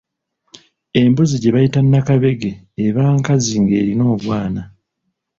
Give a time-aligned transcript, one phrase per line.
[1.01, 2.51] Embuzi gye bayita nakabege
[2.85, 4.61] eba nkazi ng'erina obwana.